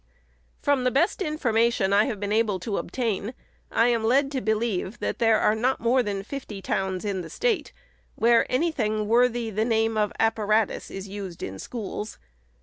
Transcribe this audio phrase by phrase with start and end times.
[0.63, 3.35] From the best information I have been able to obtain.
[3.69, 7.29] I am led to believe that there are not more than fifty towns in the
[7.29, 7.71] State,
[8.15, 12.17] where any thing worthy the name of apparatus is used in schools.